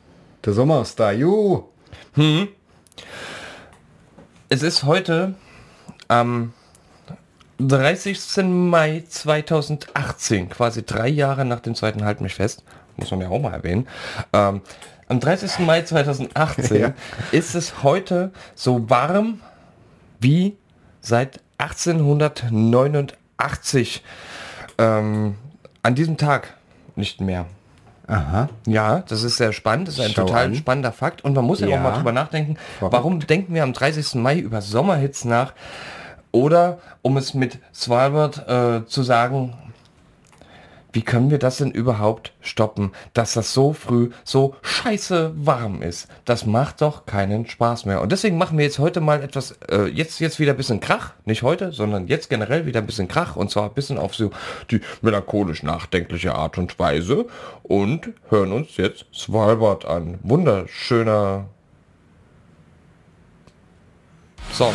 Der 0.44 0.52
Sommer 0.52 0.82
ist 0.82 0.98
da. 0.98 1.12
Juhu. 1.12 1.64
Es 4.48 4.62
ist 4.62 4.84
heute 4.84 5.34
am 6.08 6.52
30. 7.58 8.44
Mai 8.44 9.04
2018, 9.08 10.48
quasi 10.50 10.84
drei 10.84 11.08
Jahre 11.08 11.44
nach 11.44 11.60
dem 11.60 11.74
zweiten 11.74 12.04
Halt 12.04 12.20
mich 12.20 12.34
fest, 12.34 12.62
muss 12.96 13.10
man 13.10 13.20
ja 13.20 13.28
auch 13.28 13.40
mal 13.40 13.52
erwähnen. 13.52 13.88
Ähm, 14.32 14.60
am 15.08 15.20
30. 15.20 15.60
Mai 15.60 15.82
2018 15.82 16.76
Ja. 16.80 16.92
ist 17.32 17.54
es 17.54 17.82
heute 17.82 18.32
so 18.54 18.88
warm 18.90 19.40
wie 20.20 20.56
seit 21.00 21.40
1889. 21.58 24.02
Ähm, 24.78 25.36
an 25.86 25.94
diesem 25.94 26.16
Tag 26.16 26.54
nicht 26.96 27.20
mehr. 27.20 27.46
Aha. 28.08 28.48
Ja, 28.66 29.04
das 29.08 29.22
ist 29.22 29.36
sehr 29.36 29.52
spannend, 29.52 29.86
das 29.88 29.98
ist 29.98 30.04
ein 30.04 30.10
Schau 30.12 30.24
total 30.26 30.46
an. 30.46 30.54
spannender 30.56 30.90
Fakt. 30.92 31.22
Und 31.24 31.34
man 31.34 31.44
muss 31.44 31.60
ja, 31.60 31.68
Ja. 31.68 31.78
auch 31.78 31.82
mal 31.82 31.92
drüber 31.92 32.12
nachdenken, 32.12 32.56
Warum? 32.80 32.92
warum 32.92 33.20
denken 33.20 33.54
wir 33.54 33.62
am 33.62 33.72
30. 33.72 34.16
Mai 34.20 34.38
über 34.38 34.60
Sommerhits 34.62 35.24
nach? 35.24 35.52
Oder, 36.32 36.78
um 37.02 37.16
es 37.16 37.34
mit 37.34 37.58
Svalbard 37.72 38.48
äh, 38.48 38.86
zu 38.86 39.02
sagen, 39.02 39.54
wie 40.96 41.02
können 41.02 41.30
wir 41.30 41.38
das 41.38 41.58
denn 41.58 41.70
überhaupt 41.70 42.32
stoppen, 42.40 42.92
dass 43.12 43.34
das 43.34 43.52
so 43.52 43.74
früh 43.74 44.08
so 44.24 44.56
scheiße 44.62 45.34
warm 45.36 45.82
ist? 45.82 46.08
Das 46.24 46.46
macht 46.46 46.80
doch 46.80 47.04
keinen 47.04 47.46
Spaß 47.46 47.84
mehr. 47.84 48.00
Und 48.00 48.12
deswegen 48.12 48.38
machen 48.38 48.56
wir 48.56 48.64
jetzt 48.64 48.78
heute 48.78 49.02
mal 49.02 49.22
etwas, 49.22 49.58
äh, 49.70 49.88
jetzt, 49.88 50.20
jetzt 50.20 50.40
wieder 50.40 50.54
ein 50.54 50.56
bisschen 50.56 50.80
Krach, 50.80 51.12
nicht 51.26 51.42
heute, 51.42 51.70
sondern 51.70 52.06
jetzt 52.06 52.30
generell 52.30 52.64
wieder 52.64 52.80
ein 52.80 52.86
bisschen 52.86 53.08
Krach 53.08 53.36
und 53.36 53.50
zwar 53.50 53.64
ein 53.64 53.74
bisschen 53.74 53.98
auf 53.98 54.14
so 54.14 54.30
die 54.70 54.80
melancholisch 55.02 55.62
nachdenkliche 55.62 56.34
Art 56.34 56.56
und 56.56 56.78
Weise 56.78 57.26
und 57.62 58.14
hören 58.30 58.52
uns 58.52 58.78
jetzt 58.78 59.04
Svalbard 59.12 59.84
an. 59.84 60.18
Wunderschöner 60.22 61.44
Song. 64.50 64.72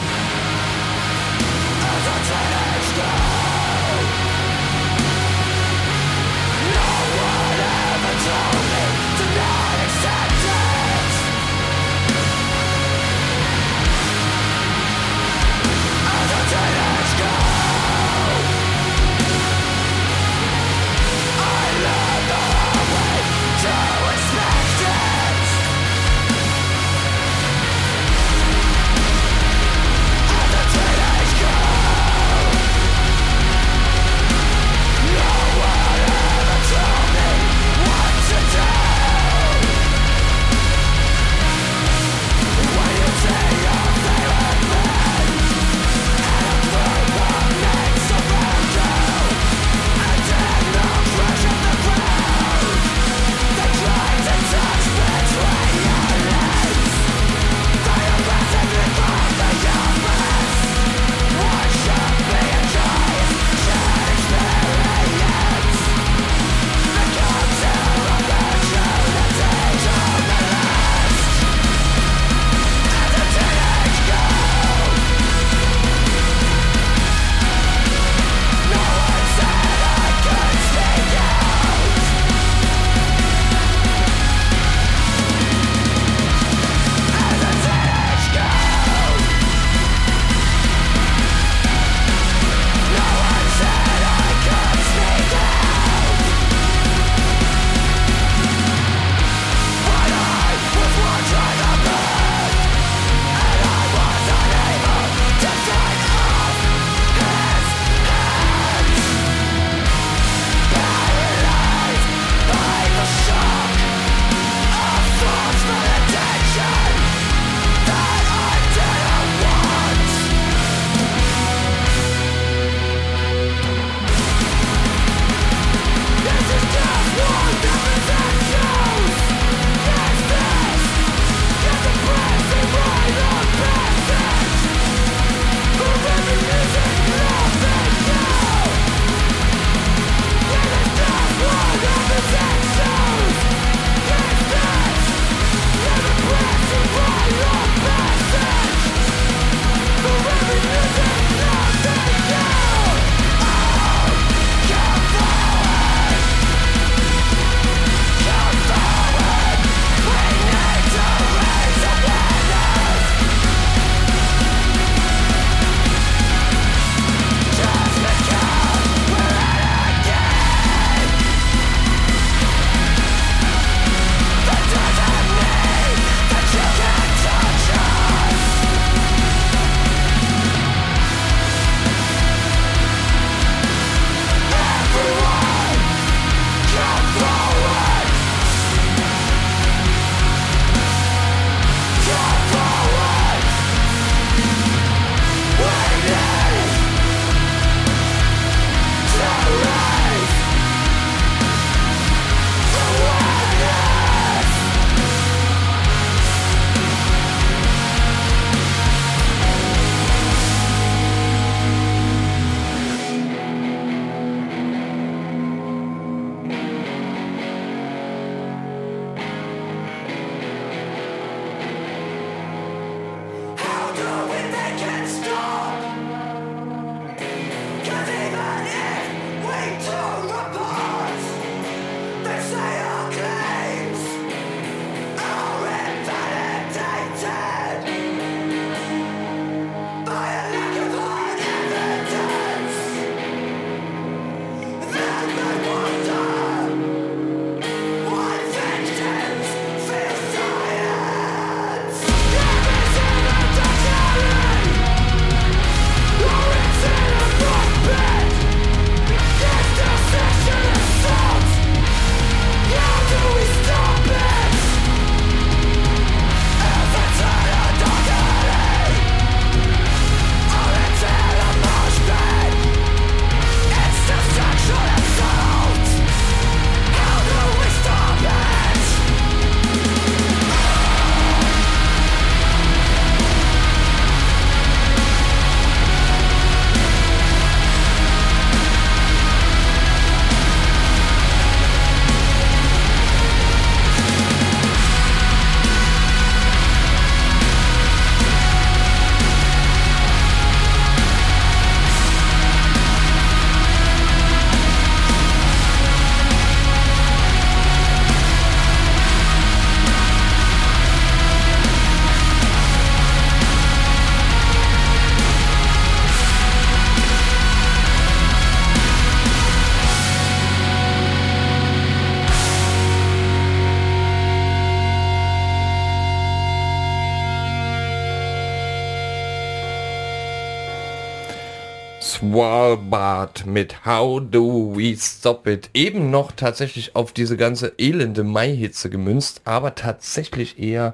Mit 333.51 333.85
How 333.85 334.21
Do 334.21 334.73
We 334.75 334.95
Stop 334.97 335.47
It. 335.47 335.69
Eben 335.73 336.09
noch 336.09 336.31
tatsächlich 336.31 336.95
auf 336.95 337.11
diese 337.11 337.37
ganze 337.37 337.73
elende 337.77 338.23
Mai-Hitze 338.23 338.89
gemünzt, 338.89 339.41
aber 339.45 339.75
tatsächlich 339.75 340.59
eher, 340.59 340.93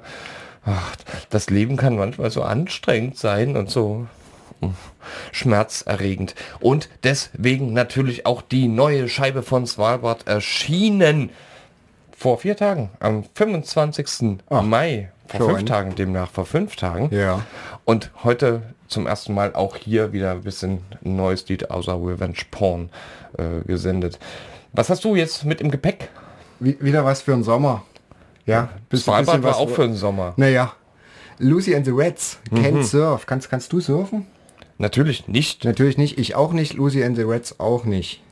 ach, 0.64 0.96
das 1.30 1.50
Leben 1.50 1.76
kann 1.76 1.96
manchmal 1.96 2.30
so 2.30 2.42
anstrengend 2.42 3.16
sein 3.16 3.56
und 3.56 3.70
so 3.70 4.06
hm, 4.60 4.74
schmerzerregend. 5.32 6.34
Und 6.60 6.88
deswegen 7.04 7.72
natürlich 7.72 8.26
auch 8.26 8.42
die 8.42 8.68
neue 8.68 9.08
Scheibe 9.08 9.42
von 9.42 9.66
Svalbard 9.66 10.26
erschienen. 10.26 11.30
Vor 12.16 12.38
vier 12.38 12.56
Tagen, 12.56 12.90
am 12.98 13.24
25. 13.34 14.38
Mai. 14.50 15.10
Vor 15.28 15.50
fünf 15.50 15.64
Tagen 15.66 15.94
demnach, 15.94 16.30
vor 16.30 16.46
fünf 16.46 16.74
Tagen. 16.74 17.14
Ja. 17.14 17.44
Und 17.84 18.10
heute 18.24 18.62
zum 18.88 19.06
ersten 19.06 19.34
Mal 19.34 19.54
auch 19.54 19.76
hier 19.76 20.12
wieder 20.12 20.32
ein 20.32 20.42
bisschen 20.42 20.80
ein 21.04 21.16
neues 21.16 21.48
Lied 21.48 21.70
außer 21.70 21.94
Revenge 21.94 22.38
Porn 22.50 22.90
äh, 23.36 23.60
gesendet. 23.66 24.18
Was 24.72 24.90
hast 24.90 25.04
du 25.04 25.14
jetzt 25.16 25.44
mit 25.44 25.60
im 25.60 25.70
Gepäck? 25.70 26.08
Wie, 26.60 26.76
wieder 26.80 27.04
was 27.04 27.22
für 27.22 27.32
den 27.32 27.42
Sommer. 27.44 27.84
Ja, 28.46 28.70
bist 28.88 29.06
du 29.06 29.12
ein 29.12 29.24
Svalbard 29.24 29.26
bisschen 29.26 29.42
war 29.44 29.50
was- 29.52 29.58
auch 29.58 29.70
für 29.74 29.86
den 29.86 29.94
Sommer. 29.94 30.34
Naja. 30.36 30.72
Lucy 31.38 31.74
and 31.76 31.84
the 31.84 31.92
Reds. 31.92 32.38
Mhm. 32.50 32.56
Can't 32.58 32.82
surf. 32.84 33.26
Kannst, 33.26 33.48
kannst 33.48 33.72
du 33.72 33.80
surfen? 33.80 34.26
Natürlich 34.78 35.28
nicht. 35.28 35.64
Natürlich 35.64 35.96
nicht. 35.98 36.18
Ich 36.18 36.34
auch 36.34 36.52
nicht. 36.52 36.74
Lucy 36.74 37.04
and 37.04 37.16
the 37.16 37.22
Reds 37.22 37.60
auch 37.60 37.84
nicht. 37.84 38.22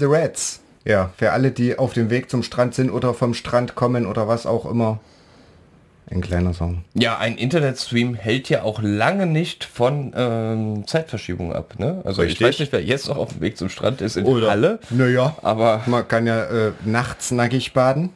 The 0.00 0.06
Reds. 0.06 0.60
Ja, 0.84 1.10
für 1.16 1.32
alle, 1.32 1.50
die 1.50 1.78
auf 1.78 1.92
dem 1.92 2.10
Weg 2.10 2.30
zum 2.30 2.42
Strand 2.42 2.74
sind 2.74 2.90
oder 2.90 3.14
vom 3.14 3.34
Strand 3.34 3.74
kommen 3.74 4.06
oder 4.06 4.26
was 4.26 4.46
auch 4.46 4.68
immer. 4.68 4.98
Ein 6.10 6.22
kleiner 6.22 6.54
Song. 6.54 6.82
Ja, 6.94 7.18
ein 7.18 7.36
Internetstream 7.36 8.14
hält 8.14 8.48
ja 8.48 8.62
auch 8.62 8.80
lange 8.82 9.26
nicht 9.26 9.62
von 9.62 10.12
ähm, 10.16 10.84
Zeitverschiebung 10.86 11.52
ab. 11.52 11.74
Ne? 11.78 12.02
Also 12.04 12.22
Richtig. 12.22 12.40
ich 12.40 12.46
weiß 12.46 12.58
nicht, 12.58 12.72
wer 12.72 12.82
jetzt 12.82 13.06
noch 13.08 13.16
auf 13.16 13.32
dem 13.34 13.40
Weg 13.40 13.56
zum 13.56 13.68
Strand 13.68 14.00
ist 14.00 14.16
in 14.16 14.26
Halle. 14.26 14.80
Naja. 14.90 15.36
Aber, 15.42 15.82
Man 15.86 16.08
kann 16.08 16.26
ja 16.26 16.42
äh, 16.46 16.72
nachts 16.84 17.30
nackig 17.30 17.74
baden. 17.74 18.10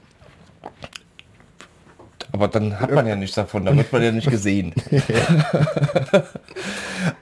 Aber 2.35 2.49
dann 2.49 2.81
hat 2.81 2.91
man 2.91 3.07
ja 3.07 3.15
nichts 3.15 3.37
davon, 3.37 3.65
da 3.65 3.77
wird 3.77 3.93
man 3.93 4.03
ja 4.03 4.11
nicht 4.11 4.29
gesehen. 4.29 4.75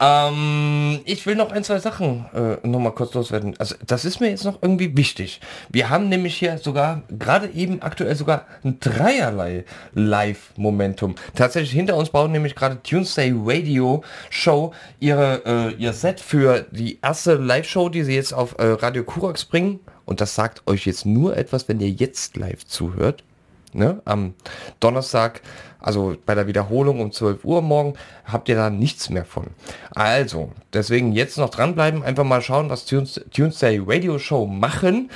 ähm, 0.00 1.00
ich 1.04 1.26
will 1.26 1.36
noch 1.36 1.52
ein, 1.52 1.62
zwei 1.64 1.80
Sachen 1.80 2.24
äh, 2.32 2.66
noch 2.66 2.78
mal 2.78 2.92
kurz 2.92 3.12
loswerden. 3.12 3.54
Also 3.58 3.74
das 3.86 4.06
ist 4.06 4.20
mir 4.20 4.30
jetzt 4.30 4.46
noch 4.46 4.62
irgendwie 4.62 4.96
wichtig. 4.96 5.42
Wir 5.68 5.90
haben 5.90 6.08
nämlich 6.08 6.36
hier 6.36 6.56
sogar, 6.56 7.02
gerade 7.10 7.50
eben 7.50 7.82
aktuell 7.82 8.16
sogar 8.16 8.46
ein 8.64 8.80
dreierlei 8.80 9.66
Live-Momentum. 9.92 11.16
Tatsächlich 11.34 11.72
hinter 11.72 11.98
uns 11.98 12.08
bauen 12.08 12.32
nämlich 12.32 12.54
gerade 12.54 12.82
Tuesday 12.82 13.34
Radio 13.36 14.02
Show 14.30 14.72
ihre, 14.98 15.42
äh, 15.44 15.74
ihr 15.74 15.92
Set 15.92 16.20
für 16.20 16.64
die 16.70 17.00
erste 17.02 17.34
Live-Show, 17.34 17.90
die 17.90 18.04
sie 18.04 18.14
jetzt 18.14 18.32
auf 18.32 18.58
äh, 18.58 18.64
Radio 18.64 19.04
Kurax 19.04 19.44
bringen. 19.44 19.80
Und 20.06 20.22
das 20.22 20.34
sagt 20.34 20.62
euch 20.66 20.86
jetzt 20.86 21.04
nur 21.04 21.36
etwas, 21.36 21.68
wenn 21.68 21.80
ihr 21.80 21.90
jetzt 21.90 22.38
live 22.38 22.64
zuhört. 22.64 23.24
Ne? 23.72 24.00
Am 24.04 24.34
Donnerstag, 24.80 25.40
also 25.80 26.16
bei 26.26 26.34
der 26.34 26.46
Wiederholung 26.46 27.00
um 27.00 27.12
12 27.12 27.44
Uhr 27.44 27.62
morgen, 27.62 27.94
habt 28.24 28.48
ihr 28.48 28.56
da 28.56 28.70
nichts 28.70 29.10
mehr 29.10 29.24
von. 29.24 29.48
Also, 29.94 30.50
deswegen 30.72 31.12
jetzt 31.12 31.38
noch 31.38 31.50
dranbleiben, 31.50 32.02
einfach 32.02 32.24
mal 32.24 32.42
schauen, 32.42 32.70
was 32.70 32.84
Tuesday 32.84 33.80
Radio 33.84 34.18
Show 34.18 34.46
machen. 34.46 35.10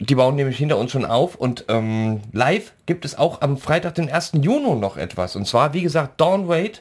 Die 0.00 0.14
bauen 0.14 0.36
nämlich 0.36 0.58
hinter 0.58 0.78
uns 0.78 0.92
schon 0.92 1.04
auf 1.04 1.34
und 1.34 1.64
ähm, 1.68 2.20
live 2.32 2.72
gibt 2.86 3.04
es 3.04 3.18
auch 3.18 3.40
am 3.40 3.56
Freitag, 3.56 3.96
den 3.96 4.08
1. 4.08 4.32
Juni 4.40 4.76
noch 4.76 4.96
etwas. 4.96 5.34
Und 5.34 5.46
zwar, 5.46 5.74
wie 5.74 5.82
gesagt, 5.82 6.20
Dawn 6.20 6.46
Wade, 6.46 6.78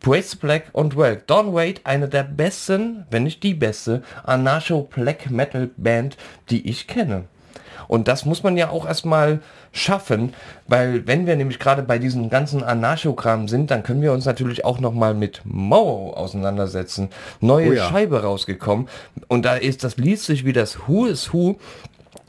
Praise 0.00 0.36
Black 0.36 0.64
und 0.72 0.96
Welk. 0.98 1.26
Dawn 1.26 1.54
Wade, 1.54 1.80
eine 1.84 2.08
der 2.08 2.24
besten, 2.24 3.06
wenn 3.10 3.24
nicht 3.24 3.42
die 3.42 3.54
beste, 3.54 4.02
Anarcho 4.24 4.82
Black 4.82 5.30
Metal 5.30 5.70
Band, 5.78 6.18
die 6.50 6.68
ich 6.68 6.86
kenne. 6.86 7.24
Und 7.88 8.08
das 8.08 8.24
muss 8.24 8.42
man 8.42 8.56
ja 8.56 8.70
auch 8.70 8.86
erstmal 8.86 9.40
schaffen, 9.72 10.34
weil 10.66 11.06
wenn 11.06 11.26
wir 11.26 11.36
nämlich 11.36 11.58
gerade 11.58 11.82
bei 11.82 11.98
diesen 11.98 12.30
ganzen 12.30 12.62
Anarchogramm 12.62 13.48
sind, 13.48 13.70
dann 13.70 13.82
können 13.82 14.02
wir 14.02 14.12
uns 14.12 14.24
natürlich 14.24 14.64
auch 14.64 14.80
nochmal 14.80 15.14
mit 15.14 15.42
Mo 15.44 16.12
auseinandersetzen. 16.14 17.10
Neue 17.40 17.70
Oh 17.70 17.72
ja. 17.72 17.88
Scheibe 17.88 18.22
rausgekommen. 18.22 18.88
Und 19.28 19.44
da 19.44 19.56
ist, 19.56 19.84
das 19.84 19.96
liest 19.96 20.24
sich 20.24 20.44
wie 20.44 20.52
das 20.52 20.86
Who 20.86 21.06
is 21.06 21.32
Who 21.32 21.56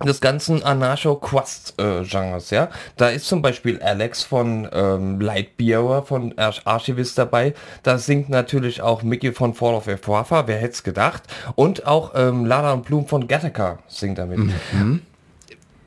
des 0.06 0.22
ganzen 0.22 0.64
Anarcho-Quast-Genres, 0.64 2.52
ja. 2.52 2.70
Da 2.98 3.10
ist 3.10 3.28
zum 3.28 3.42
Beispiel 3.42 3.82
Alex 3.82 4.24
von 4.24 4.68
ähm, 4.72 5.20
Lightbearer 5.20 6.04
von 6.04 6.38
Arch 6.38 6.62
Archivist 6.66 7.18
dabei. 7.18 7.54
Da 7.84 7.98
singt 7.98 8.30
natürlich 8.30 8.82
auch 8.82 9.02
Mickey 9.04 9.32
von 9.32 9.54
Fall 9.54 9.74
of 9.74 9.88
Ephrafa, 9.88 10.48
wer 10.48 10.58
hätte 10.58 10.74
es 10.74 10.84
gedacht. 10.84 11.24
Und 11.56 11.88
auch 11.88 12.12
ähm, 12.16 12.46
Lala 12.46 12.74
und 12.74 12.86
Bloom 12.86 13.08
von 13.08 13.28
Gattaca 13.28 13.80
singt 13.88 14.20
damit. 14.20 14.40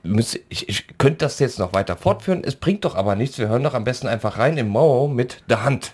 Müsste- 0.02 0.40
Ich, 0.48 0.68
ich 0.68 0.86
könnte 0.98 1.18
das 1.18 1.38
jetzt 1.38 1.58
noch 1.58 1.72
weiter 1.72 1.96
fortführen, 1.96 2.42
es 2.44 2.56
bringt 2.56 2.84
doch 2.84 2.94
aber 2.94 3.16
nichts. 3.16 3.38
Wir 3.38 3.48
hören 3.48 3.62
doch 3.62 3.74
am 3.74 3.84
besten 3.84 4.06
einfach 4.08 4.38
rein 4.38 4.56
im 4.56 4.68
Mo 4.68 5.08
mit 5.08 5.42
der 5.48 5.62
Hand. 5.64 5.92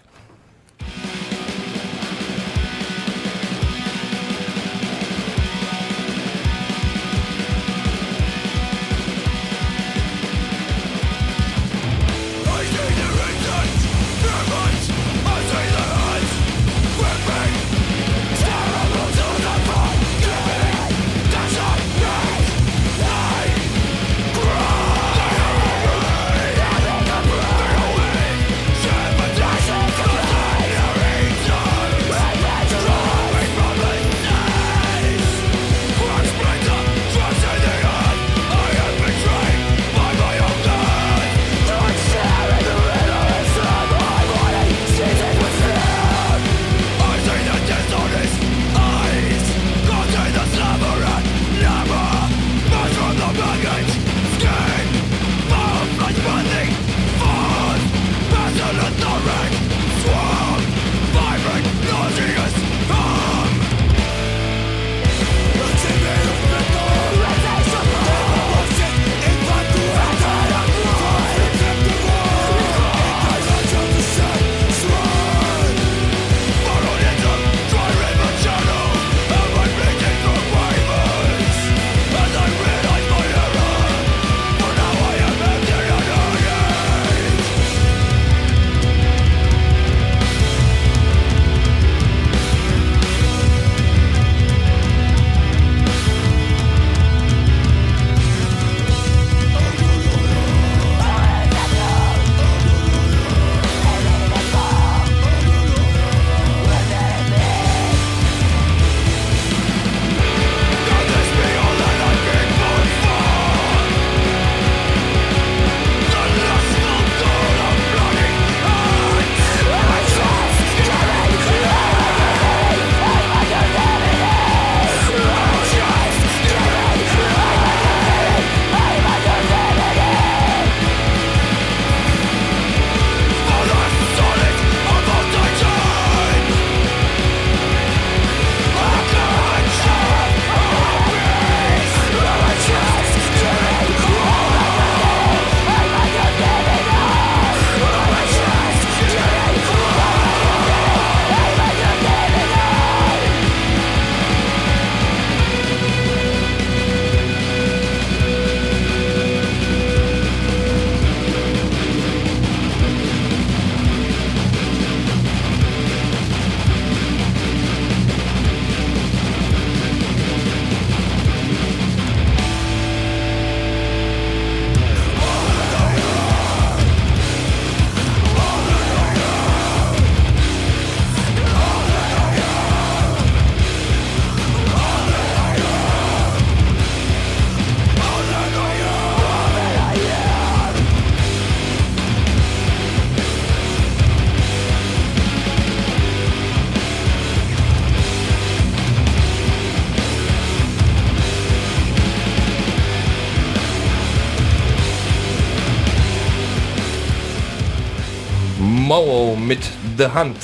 Mit 209.47 209.61
The 209.97 210.09
Hand. 210.09 210.37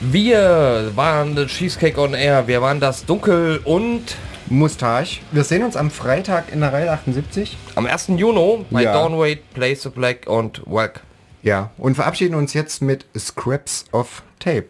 Wir 0.00 0.92
waren 0.94 1.36
The 1.36 1.46
Cheesecake 1.46 1.98
on 1.98 2.14
Air, 2.14 2.46
wir 2.46 2.60
waren 2.62 2.80
das 2.80 3.04
Dunkel 3.06 3.60
und 3.64 4.16
Mustache. 4.48 5.20
Wir 5.32 5.44
sehen 5.44 5.62
uns 5.62 5.76
am 5.76 5.90
Freitag 5.90 6.52
in 6.52 6.60
der 6.60 6.72
Reihe 6.72 6.90
78. 6.90 7.56
am 7.74 7.86
1. 7.86 8.08
Juni 8.16 8.64
bei 8.70 8.82
Ja. 8.82 8.92
Downweight, 8.92 9.54
Place 9.54 9.82
the 9.82 9.88
Black 9.88 10.26
und 10.26 10.62
Welk. 10.66 11.00
Ja, 11.42 11.70
und 11.78 11.94
verabschieden 11.94 12.34
uns 12.34 12.52
jetzt 12.52 12.82
mit 12.82 13.06
Scraps 13.16 13.86
of 13.92 14.22
Tape. 14.38 14.66